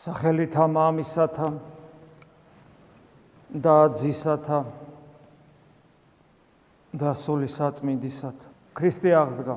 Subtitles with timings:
[0.00, 1.48] სახელითა მამისათა
[3.52, 4.60] და ძისათა
[6.96, 8.46] და სული საწმინდისათა.
[8.72, 9.56] ქრისტე აღსდგა.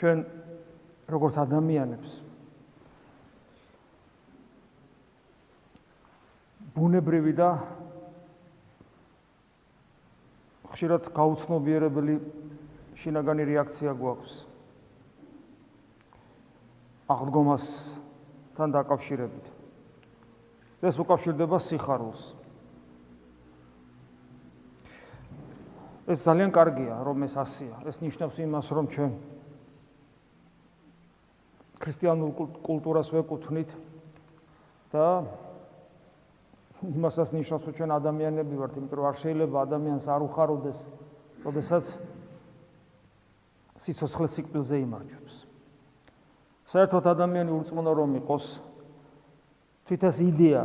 [0.00, 0.24] ჩვენ
[1.08, 2.12] როგორც ადამიანებს
[6.74, 7.50] ბუნებრივი და
[10.72, 12.16] ხშირად გაუცნობიერებელი
[12.94, 14.34] შინაგანი რეაქცია გვაქვს
[17.10, 19.46] აღდგომასთან დაკავშირებით.
[20.84, 22.22] ეს უკავშირდება სიხარულს.
[26.04, 27.74] ეს ძალიან კარგია, რომ ეს ასია.
[27.88, 29.12] ეს ნიშნავს იმას, რომ ჩვენ
[31.80, 32.30] ქრისტიანულ
[32.64, 33.70] კულტურას ვეკუთვნით
[34.92, 35.24] და
[36.84, 40.78] იმასაც ნიშნავს, რომ ჩვენ ადამიანები ვართ, იმიტომ რომ არ შეიძლება ადამიანს არ უხაროდეს,
[41.44, 41.84] ოდესაც
[43.78, 45.34] სიცოცხლე სიკვდილზე იმარჯვებს.
[46.64, 48.44] საერთოდ ადამიანი ურწმუნო რომ იყოს
[49.84, 50.64] თვითას იდეა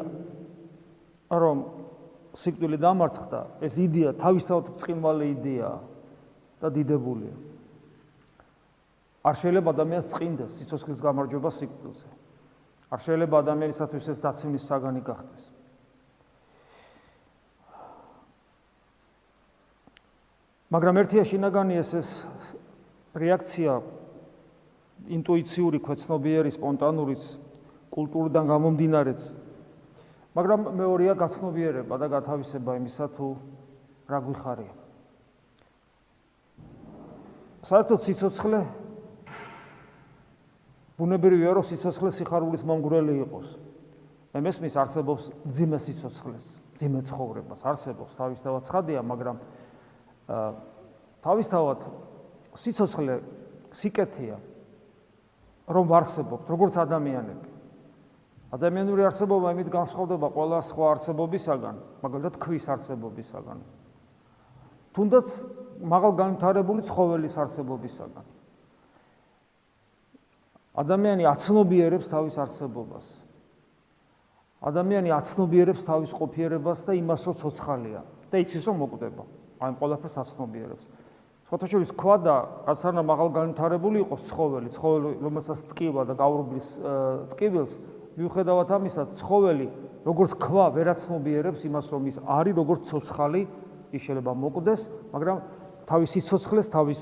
[1.29, 1.57] რომ
[2.39, 5.79] სიკვდილი დამარცხდა, ეს იდეა თავისთავად წინვალე იდეაა
[6.61, 7.35] და დიდებულია.
[9.19, 12.09] არ შეიძლება ადამიანს წინდეს სიცოცხლის გამარჯვება სიკვდილზე.
[12.89, 15.43] არ შეიძლება ადამიანისათვის ეს დაცემის საგანი გახდეს.
[20.69, 22.09] მაგრამ ერთია შინაგანი ეს ეს
[23.15, 23.73] რეაქცია
[25.09, 27.23] ინტუიციური, ქვეცნობიერი, სპონტანურიც,
[27.89, 29.21] კულტურიდან გამომდინარეც.
[30.35, 33.27] მაგრამ მეორეა გაცნობიერება და გათავისება იმისა თუ
[34.09, 34.73] რა გვიხარია.
[37.65, 38.61] საერთოდ სიცოცხლე
[40.99, 43.47] ბუნებრივია რომ სიცოცხლე სიხარულის მომგვრელი იყოს.
[44.29, 46.45] მე მესმის არსებობს ძიმე სიცოცხლეს,
[46.77, 49.37] ძიმე ცხოვრებას, არსებობს თავისთავად ცხადია, მაგრამ
[51.25, 51.79] თავისთავად
[52.57, 53.19] სიცოცხლე
[53.75, 54.37] სიკეთეა
[55.69, 57.49] რომ ვარსებობთ როგორც ადამიანები.
[58.49, 63.59] ადამიანური არსებობა იმით განსხვავდება ყველა სხვა არსებობისაგან მაგალითად ქვის არსებობისაგან.
[64.97, 65.27] თუნდაც
[65.85, 68.25] მაღალ განვითარებული ცხოველის არსებობისაგან.
[70.73, 73.05] ადამიანი აცნობიერებს თავის არსებობას.
[74.59, 78.01] ადამიანი აცნობიერებს თავის ყოფიერებას და იმას რომ ცოცხალია.
[78.31, 79.23] და იცის რომ მოკვდება.
[79.59, 80.85] აი ყველაფერს აცნობიერებს
[81.49, 82.35] ფოტოშოპის ქვა და
[82.69, 86.67] ასანა მაღალ განვითარებული იყოს ცხოველი, ცხოველი რომელსაც ტკივა და გავრუბლის
[87.33, 87.73] ტკივილს,
[88.19, 89.67] მიუხედავად ამისა, ცხოველი
[90.05, 93.41] როგორც ქვა ვერაცნობიერებს იმას, რომ ის არის როგორც ცოცხალი,
[93.89, 95.37] ის შეიძლება მოკვდეს, მაგრამ
[95.89, 96.99] თავის სიცოცხლეს, თავის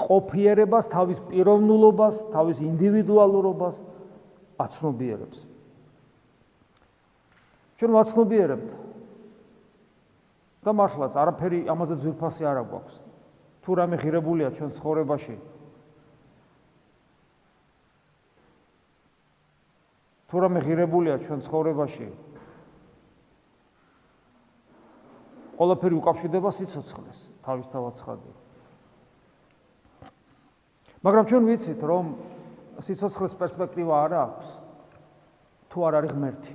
[0.00, 3.76] ყოფიერებას, თავის პიროვნულობას, თავის ინდივიდუალურობას
[4.56, 5.38] აცნობიერებს.
[7.76, 8.70] ჩვენ ვაცნობიერებთ
[10.64, 13.09] და მართლაც არაფერი ამაზე ძვირფასი არ აქვს.
[13.60, 15.36] თუ რამე ღირებულია ჩვენ ცხოვრებაში?
[20.30, 22.08] თუ რამე ღირებულია ჩვენ ცხოვრებაში?
[25.60, 28.40] ყველაფერი უკავშირდება სიცოცხლეს თავისთავად ცხადია
[31.00, 32.08] მაგრამ ჩვენ ვიცით რომ
[32.84, 34.48] სიცოცხლეს პერსპექტივა არ აქვს
[35.72, 36.52] თუ არ არის ღმერთი.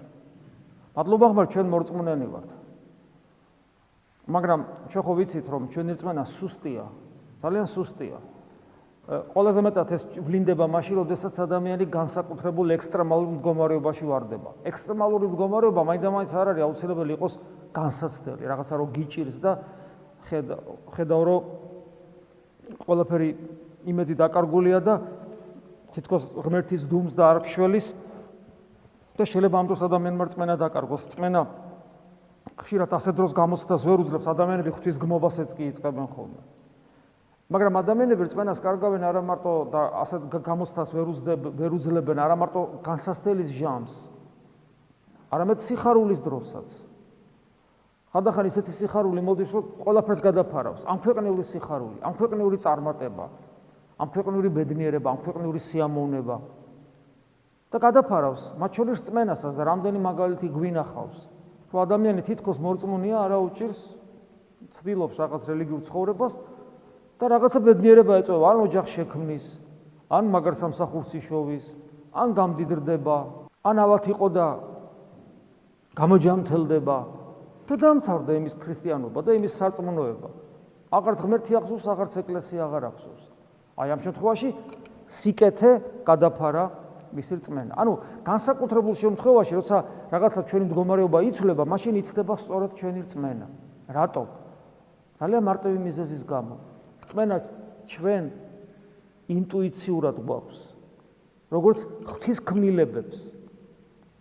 [0.93, 2.49] მადლობა ხმარ ჩვენ მორწმუნენი ვართ
[4.25, 4.59] მაგრამ
[4.89, 6.85] ჩვენ ხო ვიცით რომ ჩვენი რწმენა სუსტია,
[7.41, 8.17] ძალიან სუსტია.
[9.05, 14.49] ყველაზე მეტად ეს ვლინდება მაშინ, როდესაც ადამიანი განსაკუთრებულ ექსტრემალურ მდგომარეობაში ვარდება.
[14.65, 17.33] ექსტრემალური მდგომარეობა მაინდამაინც არ არის აუცილებელი იყოს
[17.69, 19.51] განსაცდელი, რაღაცა რო გიჭირს და
[20.25, 21.41] ხედავ რომ
[22.81, 23.29] ყველაფერი
[23.85, 24.95] იმედი დაკარგულია და
[25.93, 27.93] თითქოს ღმერთის დუმს და არქშველის
[29.15, 31.05] და შეიძლება ამ დროს ადამიანმა რწმენა დაკარგოს.
[31.13, 31.41] რწმენა
[32.55, 36.41] ხშირად ასე დროს გამოცდას ვერ უძლებს ადამიანები ღვთის გმობასაც კი იწყებენ ხოლმე.
[37.45, 42.61] მაგრამ ადამიანები რწმენას კარგავენ არა მარტო და ასე გამოცდას ვერ უძლებ ვერ უძლებენ არა მარტო
[42.81, 43.93] განსასწრელის ჟამს.
[45.29, 46.69] არამედ სიხარულის დროსაც.
[48.15, 50.81] ხანდახან ისეთი სიხარული მოდის რომ ყველაფერს გადაფარავს.
[50.87, 53.25] ამ ქვეყნიური სიხარული, ამ ქვეყნიური წარმატება,
[53.99, 56.37] ამ ქვეყნიური ბედნიერება, ამ ქვეყნიური სიამოვნება
[57.75, 61.34] და გადაფარავს მათ შორის რწმენასაც და რამდენი მაგალითი გვინახავს.
[61.75, 63.79] თუ ადამიანი თითქოს მორწმუნეა, არა უჭირს
[64.71, 66.33] ცდილობს რაღაც რელიგიურ ცხოვრებას
[67.19, 69.45] და რაღაცა ბედნიერება ეწევა, ან ოჯახ შექმნის,
[70.07, 71.65] ან მაგარ სამსახურს იშოვის,
[72.15, 73.17] ან გამდიდრდება,
[73.67, 74.47] ან ალბათ იყო და
[75.99, 76.97] გამოჯამთელდება
[77.67, 80.29] და დამთავრდა იმის ქრისტიანობა და იმის სარწმუნოება.
[80.95, 83.21] აღარც ღმერთი აღსოს, აღარც ეკლესია აღარ აღსოს.
[83.75, 84.49] აი ამ შემთხვევაში
[85.11, 85.71] სიკეთე
[86.07, 86.65] გადაფარა
[87.15, 87.73] მისი რწმენა.
[87.79, 87.93] ანუ
[88.27, 89.77] განსაკუთრებულ შემთხვევაში, როცა
[90.11, 93.47] რაღაცა ჩვენი მდგომარეობა იცვლება, მაშინ იცდება სწორედ ჩვენი რწმენა.
[93.89, 94.23] რატო?
[95.19, 96.55] ძალიან მარტივი მიზეზის გამო.
[97.05, 97.37] რწმენა
[97.87, 98.23] ჩვენ
[99.29, 100.59] ინტუიციურად გვაქვს
[101.53, 101.79] როგორც
[102.09, 103.17] ღვთის ქმნილებებს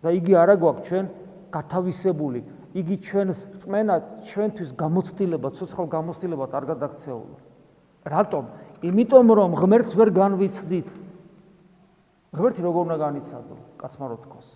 [0.04, 1.06] და იგი არა გვაქვს ჩვენ
[1.52, 2.40] გათავისებული
[2.74, 3.94] იგი ჩვენს წმენა
[4.28, 7.38] ჩვენთვის გამოცდილება ცოცხალ გამოცდილებად არ გადაქცეულა
[8.14, 8.44] რატომ
[8.84, 10.88] იმიტომ რომ ღმერთს ვერ განვიცდით
[12.34, 13.54] ღმერთი როგორ უნდა განიცადო?
[13.78, 14.46] კაცმა რო თქოს.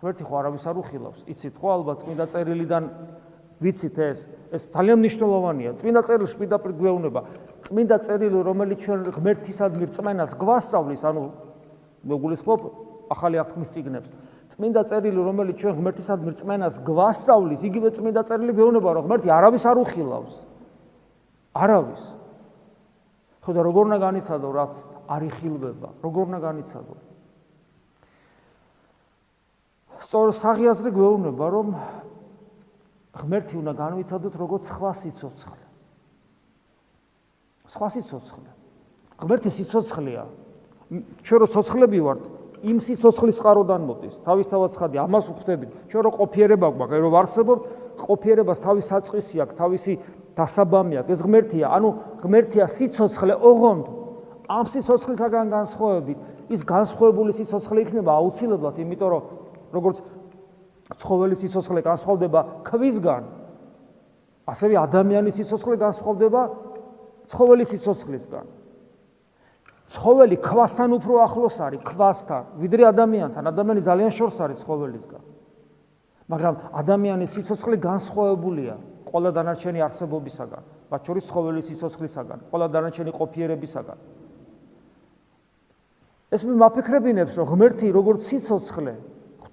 [0.00, 1.20] ღმერთი ხო არავის არ უხილავს?
[1.28, 2.84] იცით ხო ალბათ წმინდა წერილიდან
[3.60, 4.18] ვიცით ეს
[4.52, 5.70] ეს ძალიან მნიშვნელოვანია.
[5.76, 7.20] წმინდა წერილში პირდაპირ გვეუბნება.
[7.60, 11.24] წმინდა წერილი რომელიც ჩვენ ღმერთისადმი რწმენას გვასწავლის ანუ
[12.08, 12.60] მოგულისხმობ
[13.12, 14.10] ახალი აღთქმის წიგნებს
[14.46, 19.76] წმინდა წერილი რომელიც ჩვენ ღმერთისადმი რწმენას გვასწავლის იგივე წმინდა წერილი გვეუბნება რომ ღმერთი არავის არ
[19.82, 20.34] უხილავს.
[21.56, 22.02] არავის.
[23.42, 24.74] ხო და როგორ უნდა განიცადო რაც
[25.10, 25.88] არ იხილვება?
[26.02, 26.94] როგორ უნდა განიცადო
[30.00, 31.68] სწორ საღიაზრე გვეუბნება რომ
[33.16, 35.64] ღმერთი უნდა განვიცადოთ როგორც სხვა სიცოცხლე.
[37.66, 38.50] სხვა სიცოცხლე.
[39.16, 40.24] ღმერთი სიცოცხლეა.
[41.24, 42.22] ჩვენ რო ცოცხლები ვართ,
[42.62, 44.14] იმ სიცოცხლის წყაროდან მოდის.
[44.22, 45.70] თავისთავად ხადი ამას ვხვდებით.
[45.90, 47.58] ჩვენ რო ყოფიერება გვაქვს, რო ვარსებობ,
[47.96, 49.92] ყოფიერებას თავის საწყისი აქვს, თავისი
[50.36, 51.10] დასაბამი აქვს.
[51.16, 51.88] ეს ღმერთია, ანუ
[52.22, 53.86] ღმერთია სიცოცხლე ოღონდ
[54.46, 56.18] ამ სიცოცხლისაგან განსხვავებით,
[56.54, 59.22] ის განსხვავებული სიცოცხლე იქნება აუცილებლად, იმიტომ რომ
[59.72, 59.96] როგორც
[60.94, 63.22] ცხოველის სიცოცხლე განსხვავდება ქვისგან,
[64.46, 66.42] ასევე ადამიანის სიცოცხლე განსხვავდება
[67.26, 68.46] ცხოველის სიცოცხლისგან.
[69.86, 73.42] ცხოველი ქვასთან უფრო ახლოს არის ქვასთან, ვიდრე ადამიანთან.
[73.46, 75.22] ადამიანი ძალიან შორს არის ცხოველისგან.
[76.26, 78.74] მაგრამ ადამიანის სიცოცხლე განსხვავებულია
[79.06, 83.98] ყველა დანარჩენი არსებობისაგან, მათ შორის ცხოველის სიცოცხლისაგან, ყველა დანარჩენი ყოფიერებისაგან.
[86.26, 88.94] ეს მე მაფიქრებინებს, რომ ღმერთი როგორც სიცოცხლე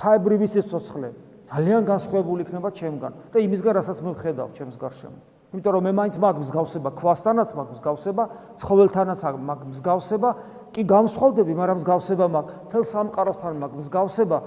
[0.04, 1.10] ღვთაებრივი სიცოცხლე
[1.48, 5.20] ძალიან განსხვავებული იქნება ჩემგან და იმისგან რასაც მე ვხედავ ჩემს გარშემო.
[5.56, 8.24] იმიტომ რომ მე მაინც მაგ მსგავსება ქვასთანაც მაგ მსგავსება,
[8.60, 10.30] ცხოველთანაც მაგ მსგავსება,
[10.76, 14.38] კი განსხვავდები, მაგრამ მსგავსება მაგ თელ სამყაროსთან მაგ მსგავსება,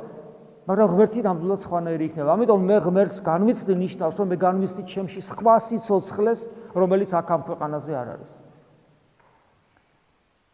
[0.67, 2.29] მაგრამ ღმერთი ნამდვილად სხვანაირი იქნება.
[2.37, 6.41] ამიტომ მე ღმერთს განვიცდი ნიშნავს, რომ მე განვიცდი ჩემში სხვა სიცოცხლეს,
[6.75, 8.33] რომელიც აქ ამ ქვეყანაზე არ არის.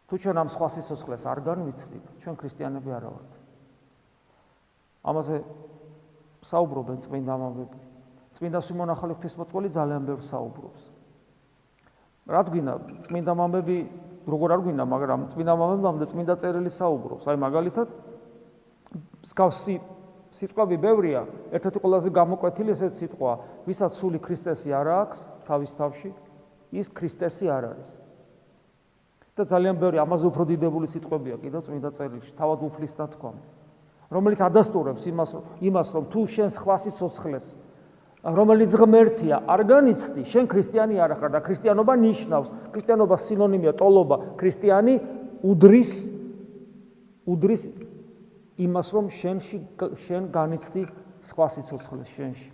[0.07, 3.32] თუ ჩვენ ამ სხვა სიცოცხლეს არ განვიცდით, ჩვენ ქრისტიანები არა ვართ.
[5.03, 5.43] ამაზე
[6.43, 7.79] საუბრობენ წმინდა მამები.
[8.33, 10.81] წმინდა სიმონ ახალი ღვთისმოწყალე ძალიან ბევრ საუბრობს.
[12.27, 12.73] რა თქმა
[13.07, 13.77] წმინდა მამები
[14.27, 17.27] როგორ არ გვინდა, მაგრამ წმინდა მამებამდე წმინდა წერილი საუბრობს.
[17.27, 17.87] აი მაგალითად
[19.27, 19.75] სკავსი
[20.33, 21.21] სიტყვები ბევრია,
[21.53, 23.31] ერთ-ერთი ყველაზე გამოკვეთილი ესეც სიტყვა,
[23.67, 26.09] ვისაც სული ქრისტესი არ აქვს თავის თავში,
[26.73, 27.89] ის ქრისტესი არ არის.
[29.33, 33.31] და ძალიან ბევრი ამაზე უფრო დიდებული სიტყვებია კიდევ წმინდა წერილში, თავად უფლის და თქვა.
[34.13, 35.31] რომელიც ადასტურებს იმას
[35.65, 37.47] იმას რომ თუ შენ სხვა სიცოცხლეს
[38.23, 42.49] რომელიც ღმერთია არ განიცდი შენ ქრისტიანი არ ხარ და ქრისტიანობა ნიშნავს.
[42.71, 44.39] ქრისტიანობა სინონიმია ტოლობა.
[44.39, 44.95] ქრისტიანი
[45.43, 45.91] უდრის
[47.27, 47.63] უდრის
[48.63, 49.57] იმას რომ შენში
[50.07, 50.83] შენ განიცდი
[51.27, 52.49] სხვა სიცოცხლეს შენში.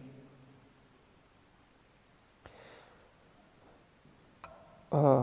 [4.89, 5.17] აა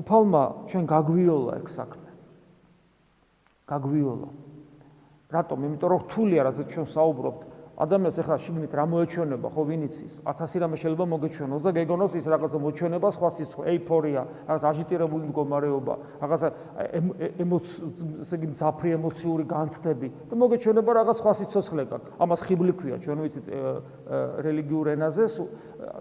[0.00, 0.42] უფალმა
[0.72, 2.08] ჩვენ გაგვიოლა ეგ საქმე.
[3.68, 4.28] გაგვიოლა
[5.30, 5.58] რატომ?
[5.66, 7.40] იმიტომ რომ რთულია, რასაც ჩვენ საუბრობთ.
[7.80, 10.12] ადამიანს ახლა შიგნით რა მოეჩვენება, ხო ვინიცის?
[10.28, 15.94] 1000 რამე შეიძლება მოგეჩვენოს და გეგონოს ის რაღაცა მოჩვენება, სხვა სიცხე, ეიფორია, რაღაც აჟიტირებული მდგომარეობა,
[16.20, 16.48] რაღაცა
[17.40, 17.72] ემოცი,
[18.20, 22.08] ესე იგი მძაფრი ემოციური განცდები და მოგეჩვენება რაღაც სხვა სიცოცხლე გაქვს.
[22.20, 23.46] ამას ხიბლი ქვია, ჩვენ ვიცით
[24.44, 25.24] რელიგიურ ენაზე,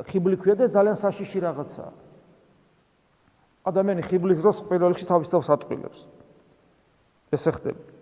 [0.03, 1.91] ხიბლი ქვია და ძალიან საშიში რაღაცაა.
[3.71, 5.99] ადამიანი ხიბლის დროს პირველ რიგში თავის თავს ატყილებს.
[7.31, 7.98] ესე ხდება.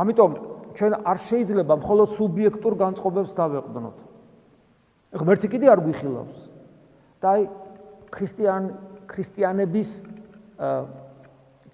[0.00, 0.30] ამიტომ
[0.76, 3.96] ჩვენ არ შეიძლება მხოლოდ სუბიექტურ განწყობებს დავეყდნოთ.
[5.20, 6.38] ღმერთი კიდე არ გვიხილავს.
[7.20, 7.42] და აი
[8.10, 8.62] ქრისტიან
[9.10, 9.88] ქრისტიანების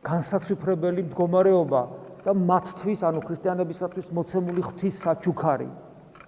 [0.03, 1.83] განსაცვიფრებელი მდგომარეობა
[2.27, 5.69] და მათთვის, ანუ ქრისტიანებისათვის მოცემული ღვთის საჩუქარი.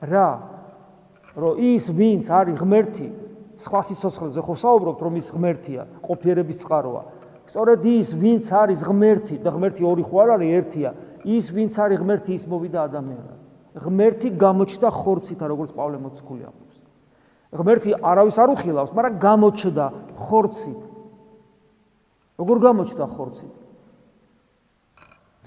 [0.06, 0.28] რა?
[1.38, 3.08] რომ ის ვინც არის ღმერთი,
[3.58, 7.02] სხვა სიცოცხლეზე ხო საუბრობთ, რომ ის ღმერთია, ყოფიერების წყაროა.
[7.46, 10.90] სწორედ ის ვინც არის ღმერთი და ღმერთი ორი ხო არ არის, ერთია.
[11.24, 13.38] ის ვინც არის ღმერთი ის მოვიდა ადამიანად.
[13.78, 16.76] ღმერთი გამოჩნდა ხორცით, როგორც პავლე მოციქული ამბობს.
[17.54, 19.86] ღმერთი არავის არ უხილავს, მაგრამ გამოჩნდა
[20.28, 20.80] ხორცით.
[22.38, 23.54] როგორ გამოჩნდა ხორცით?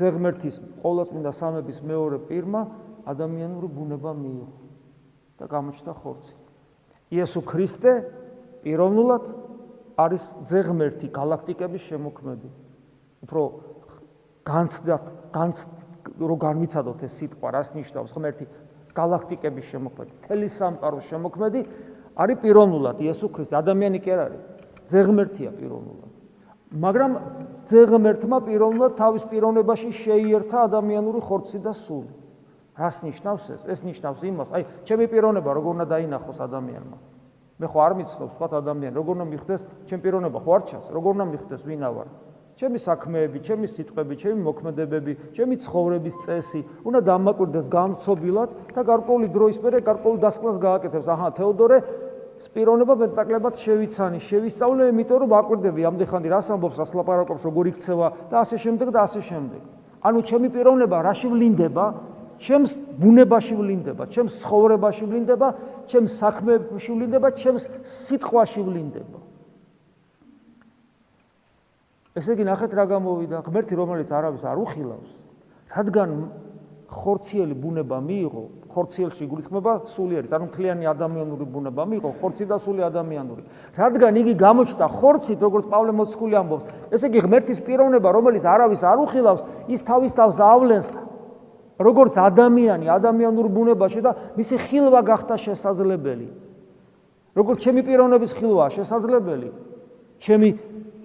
[0.01, 2.61] ზეღმერთის ყოვლადწმინდა სამების მეორე პირმა
[3.05, 4.47] ადამიანური ბუნება მიიღო
[5.37, 6.39] და გამოჩნდა ხორცით.
[7.11, 7.91] იესო ქრისტე
[8.63, 9.25] პიროვნულად
[9.99, 12.49] არის ზეღმერთი galaktikების შემოქმედი.
[13.25, 13.41] უფრო
[14.47, 15.03] განცდათ
[15.35, 15.65] განც
[16.21, 18.45] რო განვიცადოთ ეს სიტყვა რას ნიშნავს ღმერთი
[18.95, 21.61] galaktikების შემოქმედი თელი სამყაროს შემოქმედი
[22.21, 24.41] არის პიროვნულად იესო ქრისტე ადამიანი კი არ არის
[24.91, 26.11] ზეღმერთია პიროვნულად
[26.71, 27.11] მაგრამ
[27.67, 32.07] ძეღმერთმა პიროვნულად თავის პიროვნებაში შეიერთა ადამიანური ხორცი და სული.
[32.79, 33.61] რას ნიშნავს ეს?
[33.67, 36.97] ეს ნიშნავს იმას, აი, ჩემი პიროვნება როგორ უნდა დაინახოს ადამიანმა.
[37.59, 41.11] მე ხო არ მიცნობს სხვა ადამიანი, როგორ უნდა მიხდეს ჩემი პიროვნება, ხო არ ჩანს, როგორ
[41.11, 42.07] უნდა მიხდეს ვინა ვარ?
[42.61, 49.57] ჩემი საქმეები, ჩემი სიტყვები, ჩემი მოქმედებები, ჩემი ცხოვრების წესი უნდა დამაკვირდეს გამწობილად და გარკვეული დროის
[49.65, 51.07] მერე გარკვეულ დასკვნას გააკეთებს.
[51.09, 51.77] აჰა, თეოდორე
[52.37, 58.07] სპირონება მეტაკლებად შევიცანი, შევისწავლე, იმიტომ რომ აკვირდები ამდენ ხანდი რას ამბობს, რას ლაპარაკობს, როგორ იქცევა
[58.29, 59.61] და ასე შემდეგ და ასე შემდეგ.
[60.05, 61.85] ანუ ჩემი პიროვნება რაში ვლინდება?
[62.41, 65.47] ჩემს ბუნებაში ვლინდება, ჩემს ცხოვრებაში ვლინდება,
[65.85, 69.30] ჩემს საქმეებში ვლინდება, ჩემს სიტყვაში ვლინდება.
[72.15, 75.11] ესე იგი ნახეთ რა გამოვიდა, ღმერთი რომელიც არავის არ უხილავს,
[75.71, 76.09] რადგან
[76.91, 83.43] ხორციელი ბუნება მიიღო, ხორციელში გულისხმობა სულიერი, ანუ მთლიანი ადამიანური ბუნება მიიღო, ხორცი და სული ადამიანური.
[83.79, 88.97] რადგან იგი გამოჩნდა ხორცით, როგორც პავლე მოციქული ამბობს, ესე იგი ღმერთის პიროვნება, რომელიც არავის არ
[89.07, 89.41] უხილავს,
[89.71, 90.87] ის თავის თავს ავლენს
[91.79, 96.27] როგორც ადამიანი ადამიანურ ბუნებაში და მისი ხილვა გახდა შესაძლებელი.
[97.31, 99.49] როგორც ჩემი პიროვნების ხილვა შესაძლებელი,
[100.19, 100.49] ჩემი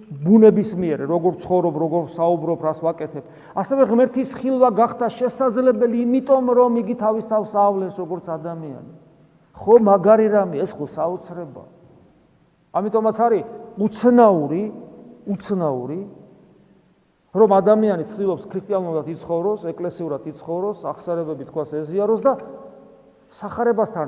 [0.07, 3.23] ბუნების მიერ როგორ ცხოვრობ, როგორ საუბრობ, რას ვაკეთებ.
[3.59, 8.91] ასევე ღმერთის ხილვა გახდა შესაძლებელი იმიტომ, რომ იგი თავის თავს ავლენს როგორც ადამიანი.
[9.51, 11.63] ხო, მაგარი რამე, ეს ხო საოცრება.
[12.71, 13.43] ამიტომაც არის
[13.75, 14.63] უცნაური,
[15.27, 15.99] უცნაური
[17.35, 22.33] რომ ადამიანი ცდილობს ქრისტიანულად იცხოვროს, ეკლესიურად იცხოვროს, აღსარებები თქვას ეზიაროს და
[23.27, 24.07] სახარებასთან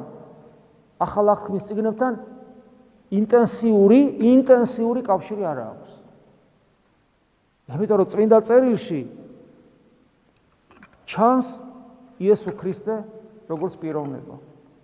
[0.99, 2.13] ახალ აღთქმის წიგნებთან
[3.09, 5.91] ინტენსიური, ინტენსიური კავშირი არ აქვს.
[7.69, 9.01] ამიტომ რომ წმინდა წერილში
[11.09, 11.47] ჩანს
[12.21, 12.95] იესო ქრისტე
[13.49, 14.35] როგორც პიროვნება.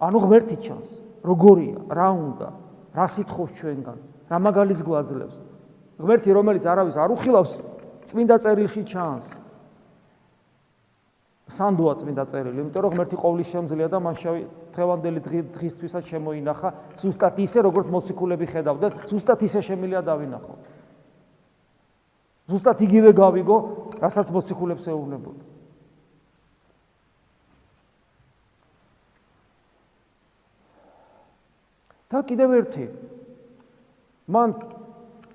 [0.01, 0.89] ანუ ღმერთი ჩანს.
[1.25, 1.77] როგორია?
[1.89, 2.49] რა უნდა?
[2.97, 3.97] რა სიტყობს ჩვენგან?
[4.29, 5.37] რა მაგალითს გვაძლევს?
[6.01, 7.53] ღმერთი რომელიც არავის არ უხილავს
[8.09, 9.44] წმინდა წერილში ჩანს.
[11.45, 14.41] სანდოა წმინდა წერილი, იმიტომ რომ ღმერთი ყოვლის შემძლეა და მან შევი
[14.73, 15.19] თევანდელი
[15.53, 20.53] დღისთვისაც შემოინახა ზუსტად ისე როგორც მოციქულები ხედავდნენ, ზუსტად ისე შემილია დავინახო.
[22.49, 23.57] ზუსტად იგივე გავიგო,
[24.01, 25.43] რასაც მოციქულებს ეუბნებოდა.
[32.15, 32.85] და კიდევ ერთი
[34.29, 34.49] მან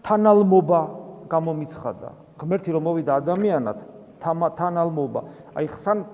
[0.01, 0.81] თანალმობა
[1.29, 2.11] გამომიცხადა.
[2.41, 3.79] ღმერთი რომ მოვიდა ადამიანად
[4.21, 5.21] თანალმობა
[5.57, 5.67] აი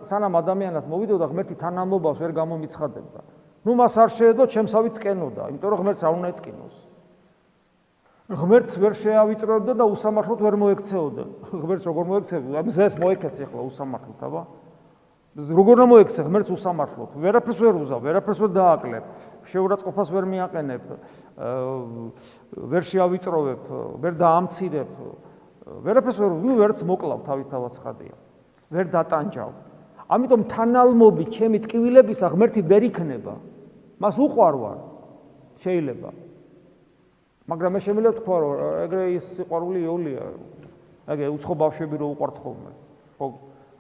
[0.06, 3.20] სანამ ადამიანად მოვიდოდა ღმერთი თანალმობას ვერ გამომიცხადებდა.
[3.66, 6.74] ნუ მას არ შეედო ჩემსავით ტკენოდა იმიტომ რომ ღმერთს არ უნდა ეთკინოს.
[8.26, 11.24] ღმერთს ვერ შეავიწრებდა და უსამართლოდ ვერ მოექცეოდა.
[11.50, 14.42] ღმერთს როგორ მოექცევა ამ ზეს მოექცე ახლა უსამართლოდ აბა.
[15.36, 16.20] როგორ უნდა მოექცე?
[16.26, 17.10] ღმერთს უსამართლოდ.
[17.20, 19.04] ვერაფერს ვერ უზავ ვერაფერს ვერ დააკლებ.
[19.46, 20.84] შეურაცხყოფას ვერ მიაყენებ
[22.72, 23.62] ვერ შეავიწროვებ
[24.02, 24.90] ვერ დაამცირებ
[25.66, 28.14] ვერაფერს ვერ ნუ ვერც მოკლავ თავის თავად ხადია.
[28.70, 29.50] ვერ დატანჯავ.
[30.06, 33.34] ამიტომ თანალმობი ჩემი ტკივილებისა ღმერთი ვერ იქნება.
[33.98, 34.78] მას უყვარვარ.
[35.58, 36.10] შეიძლება.
[37.50, 38.54] მაგრამ მე შემიძლია თქვა რომ
[38.86, 40.24] ეგრე ის სიყვარული იოლია.
[41.10, 42.72] ეგე უცხო ბავშვები რო უყვართ ხოლმე.
[43.18, 43.26] ხო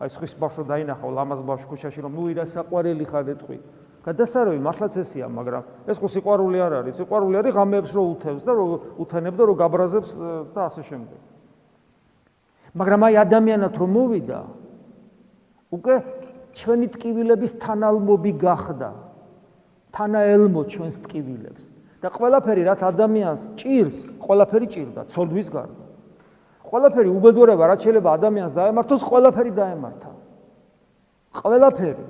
[0.02, 3.58] აი სხვის ბავშვო დაინახავ ლამაზ ბავშვ ქუჩაში რომ ნუ ირა საყვარელი ხარ ეთყვი.
[4.06, 6.94] გადასარევი მართლაც ესია, მაგრამ ეს ხო სიყვარული არ არის.
[6.98, 8.66] სიყვარული არის ღამეებს რო უთევს და რო
[9.02, 10.10] უთენებ და რო გაბრაზებს
[10.54, 11.35] და ასე შემდეგ.
[12.76, 14.40] მაგრამ აი ადამიანად რომ მოვიდა
[15.72, 15.94] უკვე
[16.56, 18.90] ჩვენი ტკივილების თანალმობი გახდა.
[19.96, 21.62] თანაელმო ჩვენს ტკივილებს.
[22.04, 25.84] და ყველაფერი რაც ადამიანს ჭირს ყველაფერი ჭირდა ცოდვის გარდა.
[26.68, 30.10] ყველაფერი უბედურება რაც შეიძლება ადამიანს დაემართოს ყველაფერი დაემართა.
[31.40, 32.04] ყველაფერი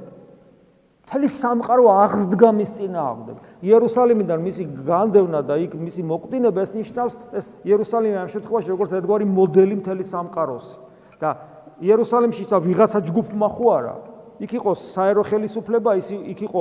[1.06, 3.36] მთელი სამყარო აღსდგა მის წინააღმდეგ.
[3.62, 9.26] იერუსალიმიდან მისი განდევნა და იქ მისი მოკვდინება ეს ნიშნავს ეს იერუსალიმი ამ შემთხვევაში როგორც ერთგვარი
[9.30, 10.66] მოდელი მთელი სამყაროს.
[11.22, 11.30] და
[11.78, 13.96] იერუსალიმში ცა ვიღაცა ჯგუფმა ხო არა?
[14.36, 16.60] იქ იყო საერო ხელისუფლება, ის იქ იყო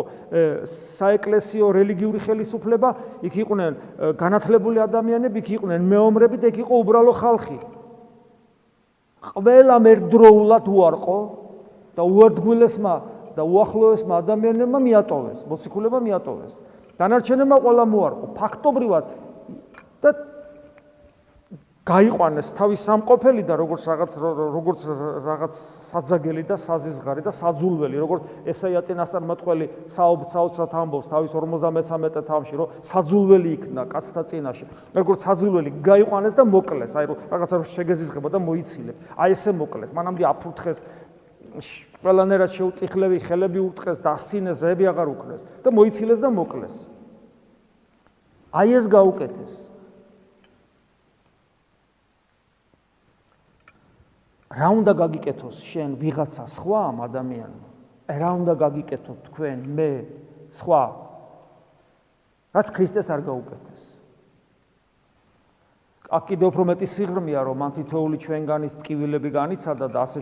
[0.64, 2.90] საეკლესიო რელიგიური ხელისუფლება,
[3.26, 3.74] იქ იყვნენ
[4.16, 7.58] განათლებული ადამიანები, იქ იყვნენ მეომრები და იქ იყო უბრალო ხალხი.
[9.26, 11.20] ყველა მერდროულად უარყო
[11.98, 12.94] და უერთგულესმა
[13.36, 16.54] და უახლოესმა ადამიანებმა მიატოვეს, მოციქულებმა მიატოვეს.
[17.00, 19.06] დანარჩენებმა ყველა მოარყო, ფაქტობრივად
[20.02, 20.10] და
[21.86, 24.80] გაიყვანეს თავის სამყოფელი და როგორც რაღაც როგორც
[25.22, 25.54] რაღაც
[25.94, 33.50] საძაგელი და საზიზღარი და საძულველი, როგორც ესაია წინასწარმეტყველი საოცრად ამბობს თავის 53 თავში, რომ საძულველი
[33.58, 34.66] იქნა კაცთა წინაშე.
[34.98, 38.96] როგორც საძულველი გაიყვანეს და მოკლეს, აი რაღაცა შეგეზიზღება და მოიცილებ.
[39.22, 39.94] აი ესე მოკლეს.
[39.94, 40.82] მანამდე აფურთხეს
[42.04, 46.76] ყველანაირად შეუწიხლები ხელები უტყეს და ასინეს ზები აღარ უკრეს და მოიცილეს და მოკლეს.
[48.56, 49.54] აი ეს გაუკეთეს.
[54.56, 57.68] რა უნდა გაგიკეთოს შენ ვიღაცა სხვა ამ ადამიანმა?
[58.08, 59.92] რა უნდა გაგიკეთოთ თქვენ მე
[60.56, 60.84] სხვა?
[62.56, 63.95] რაც ქრისტეს არ გაუკეთეს.
[66.06, 70.22] აქ კიდევ უფრო მეტი სიღრმეა რომ მან თითოეული ჩვენგანის ტკივილები განიცადა და ასე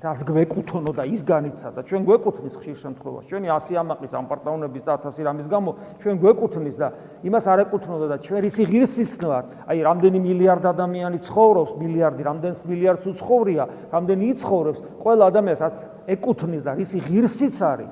[0.00, 1.84] რაც გვეკუთვნო და ის განიცადა.
[1.84, 3.26] ჩვენ გვეკუთვნის ხშირ შემთხვევაში.
[3.28, 5.70] ჩვენი 100 ამაყის ამ პარტაუნების და 1000 რამის გამო
[6.00, 6.88] ჩვენ გვეკუთვნის და
[7.28, 12.58] იმას არ ეკუთვნოდა და ჩვენ ისი ღირსიც ვარ აი რამდენი მილიარდ ადამიანი ცხოვრობს მილიარდი რამდენს
[12.64, 15.76] მილიარდს უცხოვრია რამდენი იცხოვრებს ყველა ადამიანს რაც
[16.14, 17.90] ეკუთვნის და ისი ღირსიც არის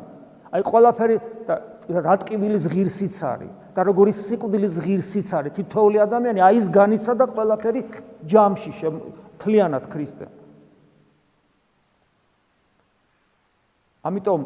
[0.57, 1.17] აი ყველაფერი
[1.87, 5.53] და რა ტკივილის ღირსიც არის და როგორი სიკვდილის ღირსიც არის?
[5.57, 7.81] თითოეული ადამიანი აი ეს განიცადა ყველაფერი
[8.27, 8.71] ჯამში
[9.37, 10.27] თლიანად ქრისტე.
[14.07, 14.41] ამიტომ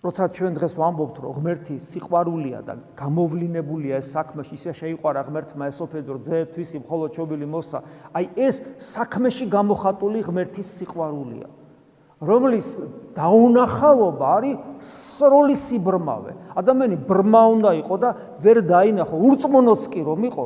[0.00, 6.16] როცა ჩვენ დღეს ვამბობთ რომ ღმერთი სიყვარულია და გამოვლინებულია ეს საქმეში ისე შეიყვარა ღმერთმა ესოფედრო
[6.24, 7.78] ძეთვის მხოლოდ ჩობილი მოსა
[8.16, 11.48] აი ეს საქმეში გამოხატული ღმერთის სიყვარულია
[12.20, 12.68] რომლის
[13.16, 16.32] დაუნახავობა არის სრული სიბრმავე.
[16.52, 18.10] ადამიანი ბრმა უნდა იყო და
[18.44, 19.16] ვერ დაინახო.
[19.16, 20.44] ურწმუნოც კი რომ იყო,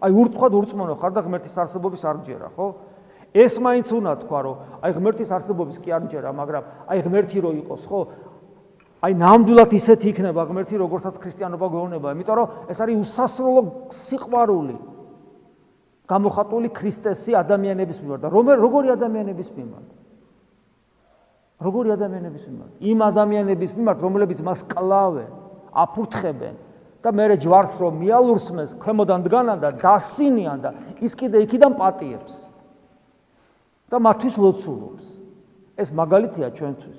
[0.00, 2.66] აი ურთქვად ურწმუნო ხარ და ღმერთის არსებობის არ ჯერა, ხო?
[3.36, 7.50] ეს მაინც უნდა თქვა, რომ აი ღმერთის არსებობის კი არ ჯერა, მაგრამ აი ღმერთი რო
[7.62, 8.00] იყოს, ხო?
[9.04, 13.62] აი ნამდვილად ისეთი იქნება ღმერთი, როგორცაც ქრისტიანობა გვეუბნება, იმიტომ რომ ეს არის უსასრულო
[13.92, 14.76] სიყვარული.
[16.10, 19.99] გამოხატული ქრისტესი ადამიანების მიმართ და როგორი ადამიანების მიმართ?
[21.60, 22.72] როგორი ადამიანების მიმართ?
[22.80, 25.30] იმ ადამიანების მიმართ, რომლებიც მას კლავენ,
[25.70, 26.54] აფურთხებენ
[27.00, 32.50] და მე ჯვარს რომ მიალურსმეს, ქვემოდან დგანან და დასინიან და ის კიდე იქიდან პატიებს.
[33.90, 35.06] და მათთვის ლოცულობს.
[35.74, 36.98] ეს მაგალითია ჩვენთვის.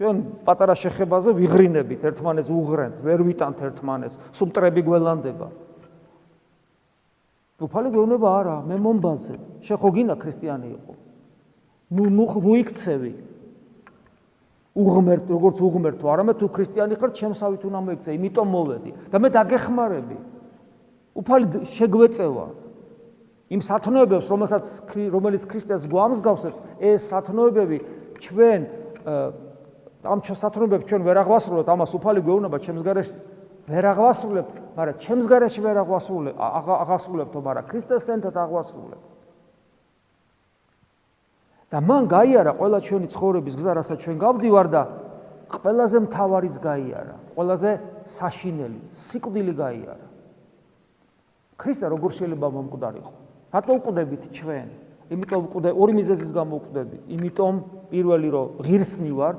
[0.00, 0.16] ჩვენ
[0.48, 5.48] პატარა შეხებაზე ვიღრინებით, ერთმანეთს უღრენთ, ვერ ვიტანთ ერთმანეთს, სუმტრები გველანდება.
[7.60, 9.36] უფალი გვეუბნება არა, მე მომბაძე,
[9.68, 10.92] შეხო გინა ქრისტიანი იყო.
[11.92, 13.12] ნუ ნუ იქცევი,
[14.74, 16.04] უღმერთ როგორც უღმერთო.
[16.06, 18.90] არამედ თუ ქრისტიანი ხარ ჩემსავით უნდა მოიქცე იმიტომ მოვედი.
[19.10, 20.16] და მე დაგეხმარები.
[21.16, 22.46] უფალი შეგვეწევა.
[23.50, 24.64] იმ სათნოებებს რომელსაც
[25.10, 27.78] რომელიც ქრისტეს გვამსგავსებს ეს სათნოებები
[28.22, 28.60] ჩვენ
[30.06, 33.14] ამ სათნოებებს ჩვენ ვერ აღვასრულებთ ამას უფალი გვეუბნება ჩემს გარეშე
[33.66, 39.02] ვერ აღვასრულებთ მაგრამ ჩემს გარეშე ვერ აღვასრულებთ აღასრულებთო მაგრამ ქრისტესთან ერთად აღვასრულებთ
[41.70, 44.82] და მან გაიარა ყველა ჩვენი ცხოვრების გზა, რასაც ჩვენ გავდივარ და
[45.50, 47.70] ყველაზე მთავარიც გაიარა, ყველაზე
[48.10, 50.06] საშინელი, სიკვდილი გაიარა.
[51.60, 53.12] ქრისტე როგორ შეიძლება მომკვდარიყო?
[53.54, 54.68] რატო უკვდებით ჩვენ?
[55.10, 57.00] იმიტომ უკვდე ორი მიზეზის გამო უკვდებით.
[57.10, 57.54] იმიტომ
[57.90, 59.38] პირველი რომ ღირსნი ვართ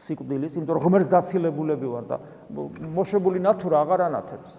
[0.00, 2.16] სიკვდილის, იმიტომ რომ ღმერთს დაცილებულები ვარ და
[2.96, 4.50] მოშებული ნატურა აღარ ანათებს.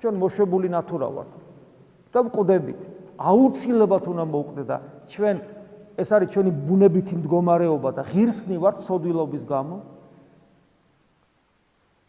[0.00, 1.32] ჩვენ მოშებული ნატურა ვართ.
[2.12, 2.80] და უკვდებით.
[3.18, 4.76] აუცილებლად უნდა მოუკვდე და
[5.10, 5.36] ჩვენ
[5.98, 9.76] ეს არის ჩვენი ბუნებითი მდგომარეობა და ღირსნი ვართ სოდვილობის გამო.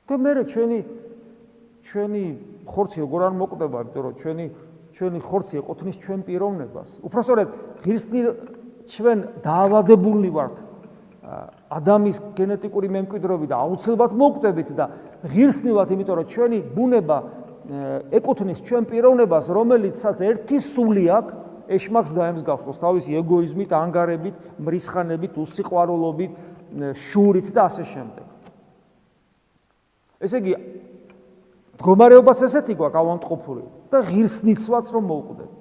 [0.09, 0.79] და მე ჩვენი
[1.89, 2.23] ჩვენი
[2.69, 4.45] ხორცი როგორ არ მოკვდება, იმიტომ რომ ჩვენი
[4.93, 6.89] ჩვენი ხორცი ეყოთნის ჩვენ პიროვნებას.
[7.07, 7.47] უпроსორედ
[7.85, 8.19] ღირსნი
[8.89, 10.55] ჩვენ დაავადებულნი ვართ
[11.69, 14.85] ადამიანის გენეტიკური მემკვიდრეობით და აუცილებლად მოკვდებით და
[15.29, 17.17] ღირსნი ვართ, იმიტომ რომ ჩვენი ბუნება
[18.17, 26.31] ეყოთნის ჩვენ პიროვნებას, რომელიცაც ერთი სული აქვს ეშმაკს დაემსგავსოს თავისი ეგოიზმით, ანგარებით, მრისხანებით, უსიყვარულობით,
[26.97, 28.25] შურით და ასე შემდეგ.
[30.19, 30.53] ესე იგი
[31.79, 35.51] მდგომარეობაც ესეთი გვაქვს ავანტყოფური და ღირსნიცვაც რომ მოუკვდეთ.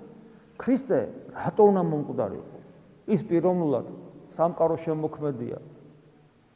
[0.59, 0.99] ქრისტე
[1.31, 2.57] რატო უნდა მომკვდარიყო?
[3.09, 3.87] ის პიროვნულად
[4.35, 5.59] სამყარო შემოქმედია.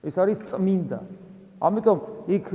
[0.02, 0.98] ეს არის წმინდა.
[1.62, 2.46] ამიტომ იქ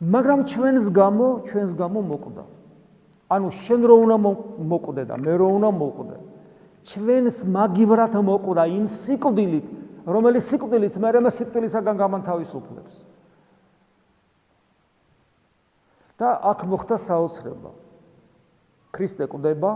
[0.00, 2.44] მაგრამ ჩვენს გამო, ჩვენს გამო მოკვდა.
[3.30, 4.16] ანუ შენ რო უნდა
[4.70, 6.16] მოკვდე და მე რო უნდა მოკვდე
[6.90, 9.66] ჩვენს მაგივრად მოკვდა იმ სიკვდილით
[10.10, 12.94] რომელიც სიკვდილიც მე მე სიკვდილისაგან გამანთავისუფლებს
[16.20, 17.72] და აქ მოხდა საოცრება.
[18.92, 19.72] ქრისტე კვდება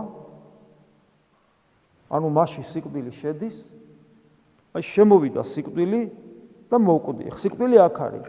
[2.13, 3.55] ანუ მასში სიკვდილი შედის
[4.77, 6.01] აი შემოვიდა სიკვდილი
[6.69, 7.33] და მოკვდი.
[7.33, 8.27] სიკვდილი აქ არის?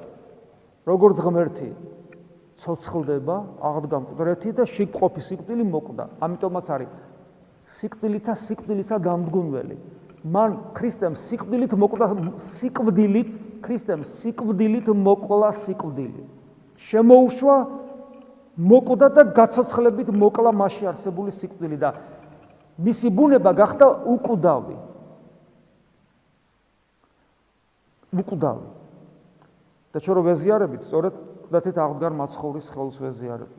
[0.88, 1.68] როგორც ღმერთი
[2.56, 6.04] ცოცხლდება, აღდგა მკვდრეთი და შეკყოფი სიკვდილი მოკვდა.
[6.24, 6.90] ამიტომაც არის
[7.66, 9.76] სიკვდილითა სიკვდილისა დამდგუნველი.
[10.24, 12.06] მან ქრისტემ სიკვდილით მოკვდა
[12.40, 13.28] სიკვდილით,
[13.60, 16.22] ქრისტემ სიკვდილით მოკვლა სიკვდილი.
[16.76, 17.56] შემოუშვა
[18.56, 21.90] მოკვდა და გაცოცხლებით მოკლა მასში არსებული სიკვდილი და
[22.80, 24.76] მისი ბუნება გახდა უკვდავი.
[28.16, 28.66] უკვდავი.
[29.92, 31.14] და ჩვენ რო ვეზიარებით, სწორედ
[31.46, 33.50] კვდათით აღდგარ მაცხოვრის ხელს ვეზიარებ.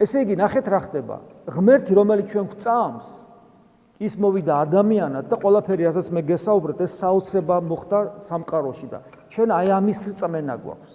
[0.00, 1.16] ესე იგი, ნახეთ რა ხდება.
[1.48, 3.06] ღმერთი, რომელიც ჩვენ გვწამს,
[3.96, 8.98] ის მოვიდა ადამიანად და ყველაფერი, რასაც მე გესაუბრეთ, ეს საოცრება მოხდა სამყაროში და
[9.32, 10.92] ჩვენ აი ამის რწმენა გვაქვს.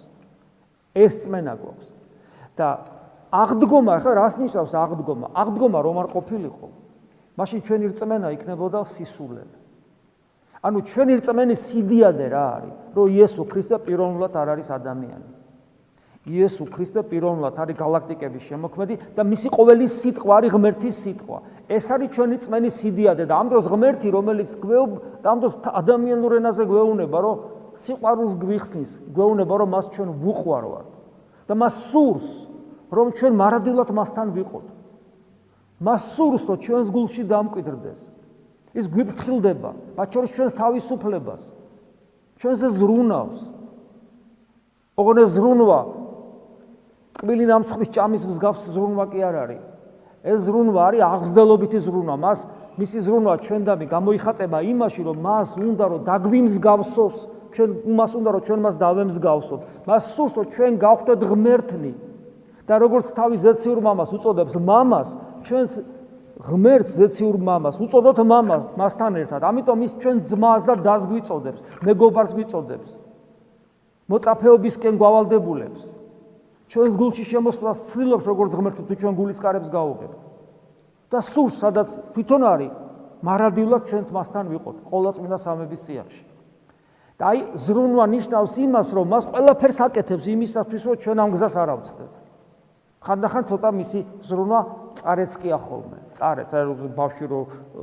[0.94, 1.88] ეს წმენა გვაქვს.
[2.54, 2.68] და
[3.32, 5.26] აღდგომა, ხა რას ნიშნავს აღდგომა?
[5.34, 6.68] აღდგომა რომ არ ყოფილიყო.
[7.32, 9.61] მაშინ ჩვენი რწმენა იქნებოდა სისულელე.
[10.62, 12.74] ანუ ჩვენი რწმენის სიდიადე რა არის?
[12.94, 15.28] რომ იესო ქრისტე პიროვნულად არ არის ადამიანი.
[16.22, 21.38] იესო ქრისტე პიროვნულად არის galaktikების შემოქმედი და მისი ყოველი სიტყვა არის ღმერთის სიტყვა.
[21.66, 26.32] ეს არის ჩვენი წმენის სიდიადე და ამ დროს ღმერთი, რომელიც გვეუბ და ამ დროს ადამიანურ
[26.38, 27.36] ენაზე გვეუბნება, რომ
[27.74, 30.88] სიყვარულს გვიხსნის, გვეუბნება, რომ მას ჩვენ ვუყვარვართ
[31.48, 32.28] და მას სურს,
[32.92, 34.66] რომ ჩვენ მარადულად მასთან ვიყოთ.
[35.82, 38.00] მას სურს, რომ ჩვენს გულში დამკვიდრდეს.
[38.72, 41.42] ის გვიფრთხილდება, მათ შორის ჩვენს თავისუფლებას.
[42.40, 43.38] ჩვენზე ზრუნავს.
[44.98, 45.80] ოღონდ ზრუნვა
[47.12, 49.62] ტკბილი ნამსხვის ჭამის მსგავს ზრუნვა კი არ არის.
[50.22, 52.14] ეს ზრუნვა არის აღზრდელობითი ზრუნვა.
[52.18, 52.38] მას
[52.80, 57.16] მისი ზრუნვა ჩვენდამი გამოიხატება იმაში, რომ მას უნდა რომ დაგვიმსგავსოს,
[57.52, 59.60] ჩვენ მას უნდა რომ ჩვენ მას დავემსგავსოთ.
[59.86, 61.92] მას სურს რომ ჩვენ გავხდეთ ღმერთნი.
[62.62, 65.08] და როგორც თავის ზეციურ მამას უწოდებს მამას,
[65.42, 65.72] ჩვენს
[66.40, 69.40] ღმერთს ზეციურ მამას უწოდოთ მამა მასთან ერთად.
[69.44, 72.90] ამიტომ ის ჩვენ ძმას და დას გვიწოდებს, მეგობარს გვიწოდებს.
[74.08, 76.02] მოწაფეობისკენ გავალდებულებს.
[76.72, 80.12] ჩვენს გულში შემოსვლას ცდილობს როგორც ღმერთი თუ ჩვენ გულის კარებს გაუღებ
[81.12, 82.72] და სურს სადაც თვითონ არის
[83.28, 86.24] მარადიულად ჩვენს მასთან ვიყოთ ყოვლა წმინდა სამების სიახში
[87.20, 91.68] და აი ზრუნვა ნიშნავს იმას რომ მას ყველაფერს აკეთებს იმისათვის რომ ჩვენ ამ გზას არ
[91.76, 92.12] ავწდეთ
[93.04, 94.60] ხანდახან ცოტა მისი ზრუნვა
[94.98, 95.98] წარეც კი ახოლმე.
[96.16, 97.40] წარეც, აი რომ ბავში რო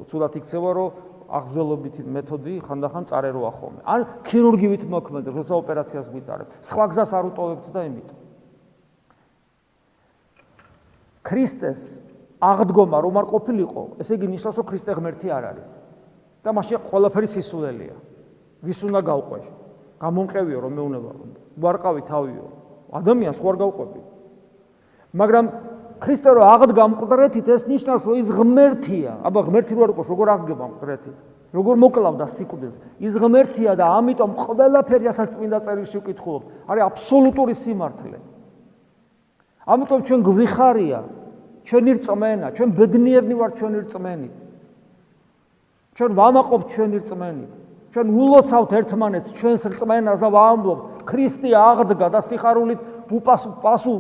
[0.10, 0.90] ცუდად იქცევა, რომ
[1.30, 3.82] აღზრდელობითი მეთოდი ხანდახან წარე რო ახოლმე.
[3.86, 6.48] ან ქირურგივით მოქმედებ, როცა ოპერაციას გვიტარებ.
[6.62, 8.18] სხვა გზას არ უტოვებთ და იმიტომ.
[11.22, 11.82] ქრისტეს
[12.42, 15.70] აღდგომა რომ არ ყოფილიყო, ესე იგი ნიშნავს, რომ ქრისტე ღმერთი არ არის.
[16.44, 17.96] და მაშინ ყველაფერი სისულელია.
[18.64, 19.40] ვის უნდა გავყვე?
[20.00, 21.12] გამომყევიო რომ მეუნება.
[21.60, 22.46] უარყავი თავიო.
[22.96, 24.00] ადამიანს უარ გავყვები.
[25.14, 25.46] მაგრამ
[26.00, 29.12] ქრისტე რო აღდგა მკვდრეთით, ეს ნიშნავს, რომ ის ღმერთია.
[29.24, 31.18] აბა ღმერთი რო არ იყოს, როგორ აღდგება მკვდრეთით?
[31.50, 32.78] როგორ მოკლავდა სიკვდილს?
[33.04, 36.44] ის ღმერთია და ამიტომ ყველაფერი ასაც წმინდა წერილში ვკითხულობ.
[36.70, 38.18] არის აბსოლუტური სიმართლე.
[39.68, 41.00] ამიტომ ჩვენ გვიხარია
[41.66, 44.36] ჩვენი რწმენა, ჩვენ ბედნიერნი ვართ ჩვენი რწმენით.
[45.98, 47.52] ჩვენ ვამაყობთ ჩვენი რწმენით.
[47.90, 52.80] ჩვენ ულოცავთ ერთმანეთს ჩვენს რწმენას და ვამბობთ ქრისტე აღდგა და სიხარულით
[53.10, 53.94] უპასუ პასუ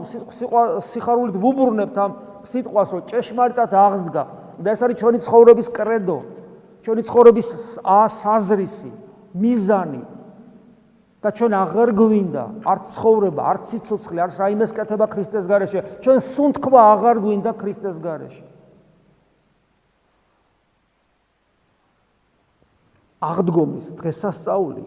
[0.86, 2.12] სიხარულით ვუბრუნებთ ამ
[2.46, 4.24] სიტყვას რომ ჭეშმარიტად აღდგა
[4.62, 6.18] და ეს არის ჩვენი ცხოვრების კრედო
[6.86, 7.48] ჩვენი ცხოვრების
[8.22, 8.92] საზრისი
[9.34, 10.04] მიზანი
[11.20, 15.80] და ჩვენ აღარ გვინდა არც ცხოვრება, არც სიცოცხლე, არც რაიმეს კეთება ქრისტეს გარეშე.
[16.00, 18.46] ჩვენ სუნთქვა აღარ გვინდა ქრისტეს გარეშე.
[23.20, 24.86] აღდგომის დღესასწაული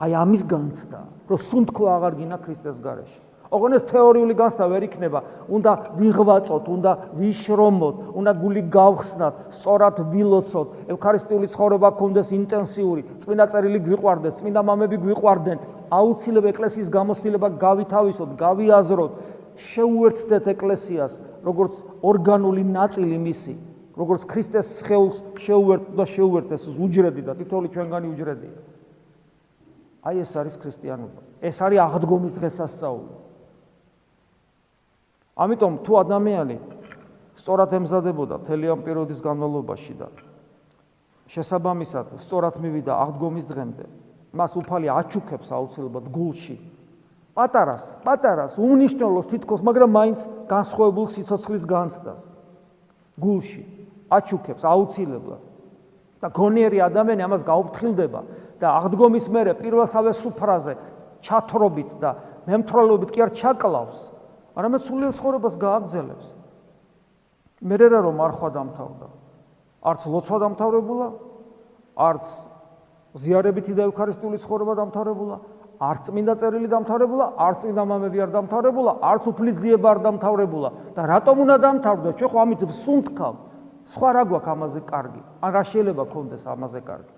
[0.00, 3.27] აი ამის განცდა, რომ სუნთქვა აღარ გინდა ქრისტეს გარეშე.
[3.48, 10.68] ოღონ ეს თეორიული განსდა ვერ იქნება, უნდა ვიღვაწოთ, უნდა ვიშრომოთ, უნდა გული გავხსნათ, სწორად ვილოცოთ,
[10.92, 15.58] ევქარისტიული ცხოვრება გქონდეს ინტენსიური, წმინდა წერილი გვიყვარდეს, წმინდა მამები გვიყვარდნენ,
[15.88, 19.12] აუცილებლად ეკლესიის გამოცდილება გავითავისოთ, გავიაზროთ,
[19.58, 23.54] შეუერთდეთ ეკლესიას, როგორც ორგანული ნაწილი მისი,
[23.98, 28.58] როგორც ქრისტეს სხეულს შეუერთდ და შეუერთდეს უჯრედი და თითოეული ჩვენგანი უჯრედია.
[30.06, 31.20] აი ეს არის ქრისტიანობა.
[31.42, 33.27] ეს არის აღდგომის დღესასწაული.
[35.38, 36.56] ამიტომ თუ ადამიანი
[37.38, 40.08] სწორად ემზადებოდა მთელი ამ პერიოდის განმავლობაში და
[41.28, 43.84] შესაბამისად სწორად მივიდა აღდგომის დღემდე,
[44.32, 46.56] მას უფალი აჩუქებს აუცილებლად გულში.
[47.36, 50.20] პატარას, პატარას უნიშნელოს თითქოს, მაგრამ მაინც
[50.50, 52.20] განსხვავებულ სიცოცხლის განცდას
[53.20, 53.62] გულში
[54.10, 55.42] აჩუქებს აუცილებლად.
[56.18, 58.20] და გონიერი ადამიანი ამას გაუფრთხილდება
[58.58, 60.74] და აღდგომის მერე პირველსავე სუფრაზე
[61.22, 62.10] ჩათრობით და
[62.48, 64.17] მემთრალობით კი არ ჩაკლავს.
[64.58, 66.26] არამედ სულიერ ცხოვრებას გააგზელებს.
[67.62, 69.06] მე რა რომ არ ხვა დამთავრდა.
[69.86, 71.06] არც ლოცვა დამთავრებულა,
[71.94, 72.24] არც
[73.14, 75.36] ზიარებითი და ევქარისტიული ცხოვრება დამთავრებულა,
[75.78, 81.02] არც წმინდა წერილი დამთავრებულა, არც წმინდა მამები არ დამთავრებულა, არც უფლის ზიება არ დამთავრებულა და
[81.06, 82.14] რატომ უნდა დამთავრდეს?
[82.18, 83.34] ჩვენ ხო ამით სუნთქავ.
[83.88, 85.22] სხვა რა გვაქვს ამაზე კარგი?
[85.42, 87.17] ან რა შეიძლება გქონდეს ამაზე კარგი?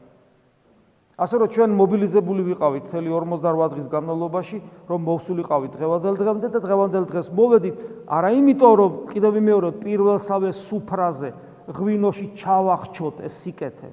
[1.20, 7.04] ასე რომ ჩვენ მობილიზებული ვიყავით მთელი 48 დღის განმავლობაში, რომ მოვსულიყავით დღევანდელ დღემდე და დღევანდელ
[7.12, 7.76] დღეს მოვედით,
[8.08, 11.30] არა იმიტომ რომ კიდევ ვიმეორებ პირველსავე სუფრაზე
[11.76, 13.90] ღვინოში ჩავახჩოთ ეს სიკეთე.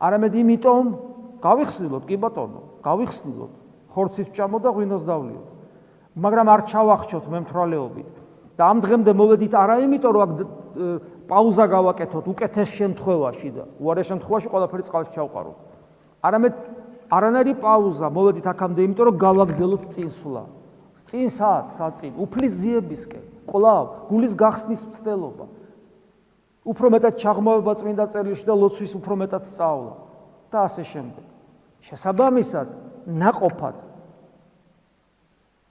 [0.00, 0.84] არამედ იმიტომ
[1.44, 3.52] გავიხსნილოთ კი ბატონო, გავიხსნილოთ
[3.92, 5.46] ხორცის ჭამო და ღვინოს დავლიოთ.
[6.16, 8.12] მაგრამ არ ჩავახჩოთ მემთრალეობით
[8.56, 10.32] და ამ დღემდე მოვედით არა იმიტომ რომ აქ
[11.28, 15.71] პაუზა გავაკეთოთ უკეთეს შემთხვევაში და უარეს შემთხვევაში ყველაფერი წყალში ჩავყაროთ.
[16.22, 16.54] არამედ
[17.12, 20.42] არანაირი პაუზა მოვედით აქამდე, იმიტომ რომ გავაგზელოთ წინსვლა.
[21.02, 25.46] წინსად, საწინ, უფლის ძიებისკენ, კვლავ გულის გახსნის მცდელობა.
[26.62, 29.94] უფრო მეტად ჩაღმავება წმინდა წერილში და ლოცვის უფრო მეტად სწავლა
[30.54, 31.26] და ასე შემდეგ.
[31.82, 32.68] შესაბამისად,
[33.06, 33.76] ناقოფად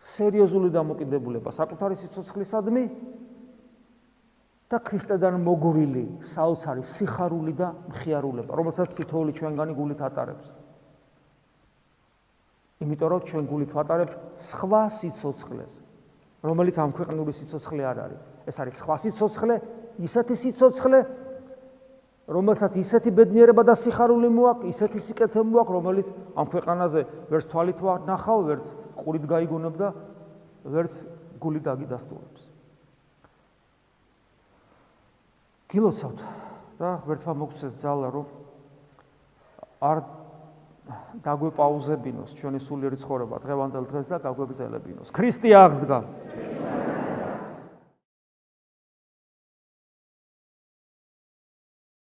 [0.01, 2.83] სერიოზული დამოკიდებულება საკუთარი სიცოცხლისადმი
[4.71, 10.47] და ქრისტედან მოგურილი საოცარი სიხარული და მხიარულება, რომელსაც თითოეული ჩვენგანი გულით ატარებს.
[12.81, 15.73] იმიტომ რომ ჩვენ გულით ვატარებთ სხვა სიცოცხლეს,
[16.41, 18.21] რომელიც ამ ქვეყნური სიცოცხლე არ არის.
[18.47, 19.55] ეს არის სხვა სიცოცხლე,
[20.01, 20.99] ისეთი სიცოცხლე,
[22.31, 28.39] რომელსაც ისეთი ბედნიერება და სიხარული მოაქვს, ისეთი სიკეთე მოაქვს, რომელიც ამ ქვეყანაზე ვერც თვალით ვანახავ,
[28.49, 28.65] ვერც
[28.97, 29.87] ყურით გაიგონებ და
[30.63, 30.93] ვერც
[31.37, 32.50] გული დაგიდასტურებს.
[35.71, 36.19] გილოცავთ
[36.79, 38.25] და ვერთმა მოგცეს ძალა, რომ
[39.81, 39.97] არ
[41.23, 45.09] დაგვეპაუზებინოს ჩვენი სულიერი ცხოვრება დღევანდელ დღეს და გაგვეგზელებინოს.
[45.15, 45.99] ქრისტე აღსდგა.